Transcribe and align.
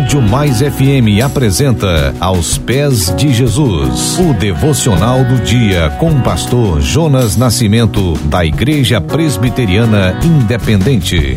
Rádio 0.00 0.22
Mais 0.22 0.60
FM 0.60 1.22
apresenta 1.22 2.14
Aos 2.18 2.56
Pés 2.56 3.14
de 3.16 3.34
Jesus, 3.34 4.18
o 4.18 4.32
devocional 4.32 5.22
do 5.24 5.44
dia 5.44 5.90
com 6.00 6.08
o 6.08 6.22
pastor 6.24 6.80
Jonas 6.80 7.36
Nascimento, 7.36 8.14
da 8.30 8.42
Igreja 8.42 8.98
Presbiteriana 8.98 10.18
Independente. 10.24 11.36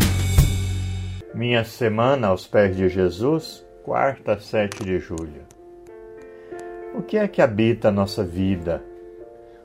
Minha 1.36 1.66
semana 1.66 2.28
aos 2.28 2.48
pés 2.48 2.78
de 2.78 2.88
Jesus, 2.88 3.66
quarta, 3.84 4.40
7 4.40 4.82
de 4.82 4.98
julho. 4.98 5.42
O 6.96 7.02
que 7.02 7.18
é 7.18 7.28
que 7.28 7.42
habita 7.42 7.92
nossa 7.92 8.24
vida, 8.24 8.82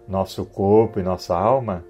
nosso 0.09 0.45
corpo 0.45 0.99
e 0.99 1.05
nossa 1.05 1.39
alma? 1.39 1.85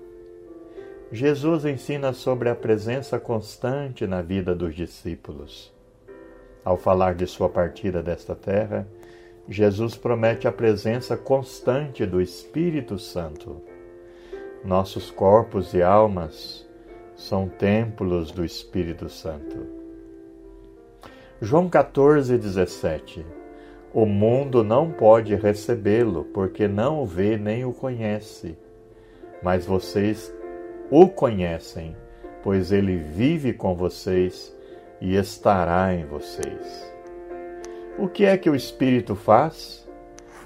Jesus 1.11 1.65
ensina 1.65 2.13
sobre 2.13 2.51
a 2.51 2.55
presença 2.55 3.19
constante 3.19 4.07
na 4.07 4.21
vida 4.21 4.55
dos 4.55 4.75
discípulos. 4.77 5.78
Ao 6.69 6.77
falar 6.77 7.15
de 7.15 7.27
sua 7.27 7.49
partida 7.49 8.03
desta 8.03 8.35
terra, 8.35 8.87
Jesus 9.49 9.97
promete 9.97 10.47
a 10.47 10.53
presença 10.53 11.17
constante 11.17 12.05
do 12.05 12.21
Espírito 12.21 12.99
Santo. 12.99 13.63
Nossos 14.63 15.11
corpos 15.11 15.73
e 15.73 15.81
almas 15.81 16.69
são 17.17 17.49
templos 17.49 18.31
do 18.31 18.45
Espírito 18.45 19.09
Santo. 19.09 19.67
João 21.41 21.71
14, 21.71 22.37
17 22.37 23.25
O 23.95 24.05
mundo 24.05 24.63
não 24.63 24.91
pode 24.91 25.35
recebê-lo, 25.35 26.25
porque 26.35 26.69
não 26.69 27.03
o 27.03 27.07
vê 27.07 27.39
nem 27.39 27.65
o 27.65 27.73
conhece. 27.73 28.59
Mas 29.43 29.65
vocês 29.65 30.31
o 30.91 31.09
conhecem, 31.09 31.97
pois 32.43 32.73
ele 32.73 32.99
vive 32.99 33.55
com 33.55 33.75
vocês 33.75 34.58
e 35.01 35.17
estará 35.17 35.95
em 35.95 36.05
vocês. 36.05 36.93
O 37.99 38.09
que 38.09 38.25
é 38.25 38.37
que 38.37 38.49
o 38.49 38.55
Espírito 38.55 39.15
faz? 39.15 39.89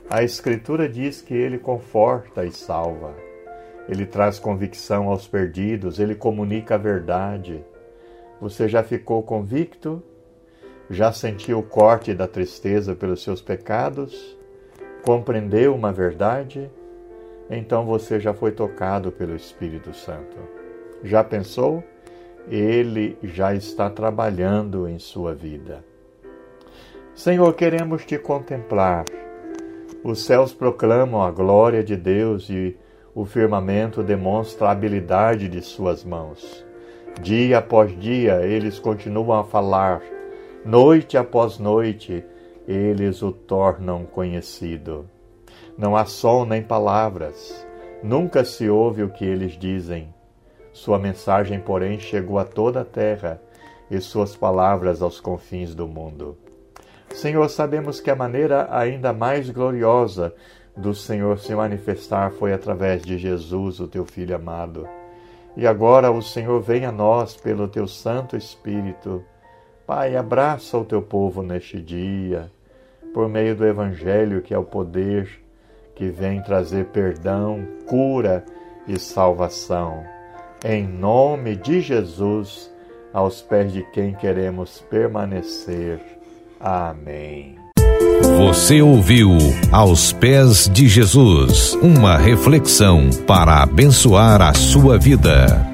A 0.09 0.23
Escritura 0.23 0.89
diz 0.89 1.21
que 1.21 1.35
ele 1.35 1.59
conforta 1.59 2.45
e 2.45 2.53
salva. 2.53 3.15
Ele 3.89 4.07
traz 4.07 4.39
convicção 4.39 5.09
aos 5.09 5.27
perdidos, 5.27 5.99
ele 5.99 6.15
comunica 6.15 6.75
a 6.77 6.79
verdade. 6.79 7.65
Você 8.41 8.69
já 8.69 8.83
ficou 8.83 9.23
convicto? 9.23 10.03
Já 10.91 11.13
sentiu 11.13 11.59
o 11.59 11.63
corte 11.63 12.15
da 12.15 12.27
tristeza 12.27 12.95
pelos 12.95 13.23
seus 13.23 13.41
pecados? 13.41 14.37
Compreendeu 15.05 15.75
uma 15.75 15.93
verdade? 15.93 16.71
então 17.51 17.85
você 17.85 18.19
já 18.19 18.33
foi 18.33 18.53
tocado 18.53 19.13
pelo 19.13 19.37
Espírito 19.37 19.93
Santo. 19.93 20.37
Já 21.05 21.23
pensou? 21.23 21.85
Ele 22.49 23.17
já 23.23 23.55
está 23.55 23.89
trabalhando 23.89 24.89
em 24.89 24.99
sua 24.99 25.35
vida. 25.35 25.85
Senhor, 27.15 27.53
queremos 27.55 28.05
te 28.05 28.19
contemplar. 28.19 29.05
Os 30.03 30.25
céus 30.25 30.53
proclamam 30.53 31.23
a 31.23 31.31
glória 31.31 31.85
de 31.85 31.97
Deus 31.97 32.49
e 32.51 32.77
o 33.15 33.25
firmamento 33.25 34.03
demonstra 34.03 34.69
a 34.69 34.71
habilidade 34.73 35.49
de 35.49 35.61
suas 35.61 36.05
mãos. 36.05 36.65
Dia 37.21 37.59
após 37.59 37.97
dia 38.01 38.41
eles 38.43 38.79
continuam 38.79 39.41
a 39.41 39.45
falar, 39.45 40.01
noite 40.65 41.17
após 41.17 41.59
noite 41.59 42.25
eles 42.67 43.23
o 43.23 43.31
tornam 43.31 44.05
conhecido. 44.05 45.09
Não 45.77 45.97
há 45.97 46.05
som 46.05 46.45
nem 46.45 46.63
palavras. 46.63 47.67
Nunca 48.03 48.45
se 48.45 48.69
ouve 48.69 49.03
o 49.03 49.11
que 49.11 49.25
eles 49.25 49.53
dizem. 49.53 50.13
Sua 50.73 50.99
mensagem, 50.99 51.61
porém, 51.61 51.99
chegou 51.99 52.39
a 52.39 52.45
toda 52.45 52.81
a 52.81 52.85
terra 52.85 53.41
e 53.91 54.01
suas 54.01 54.35
palavras 54.35 55.03
aos 55.03 55.21
confins 55.21 55.75
do 55.75 55.87
mundo. 55.87 56.37
Senhor, 57.11 57.49
sabemos 57.51 58.01
que 58.01 58.11
a 58.11 58.17
maneira 58.17 58.67
ainda 58.71 59.13
mais 59.13 59.51
gloriosa 59.51 60.35
do 60.75 60.95
Senhor 60.95 61.39
se 61.39 61.55
manifestar 61.55 62.31
foi 62.33 62.53
através 62.53 63.03
de 63.03 63.19
Jesus, 63.19 63.81
o 63.81 63.87
teu 63.87 64.07
Filho 64.07 64.35
amado. 64.35 64.89
E 65.55 65.67
agora 65.67 66.11
o 66.11 66.23
Senhor 66.23 66.61
vem 66.63 66.87
a 66.87 66.93
nós 66.93 67.37
pelo 67.37 67.69
teu 67.69 67.87
Santo 67.87 68.37
Espírito. 68.37 69.23
Pai, 69.87 70.17
abraça 70.17 70.79
o 70.79 70.85
teu 70.85 71.03
povo 71.03 71.43
neste 71.43 71.79
dia, 71.81 72.51
por 73.13 73.29
meio 73.29 73.55
do 73.55 73.67
Evangelho, 73.67 74.41
que 74.41 74.55
é 74.55 74.59
o 74.59 74.65
poder 74.65 75.29
que 75.95 76.09
vem 76.09 76.43
trazer 76.43 76.87
perdão, 76.87 77.67
cura 77.87 78.43
e 78.89 78.99
salvação. 78.99 80.03
Em 80.65 80.87
nome 80.87 81.57
de 81.57 81.81
Jesus, 81.81 82.71
aos 83.13 83.43
pés 83.43 83.73
de 83.73 83.83
quem 83.91 84.15
queremos 84.15 84.79
permanecer. 84.89 86.01
Amém. 86.61 87.57
Você 88.39 88.81
ouviu 88.81 89.31
Aos 89.73 90.13
Pés 90.13 90.69
de 90.73 90.87
Jesus 90.87 91.75
uma 91.83 92.17
reflexão 92.17 93.11
para 93.27 93.63
abençoar 93.63 94.41
a 94.41 94.55
sua 94.55 94.97
vida. 94.99 95.72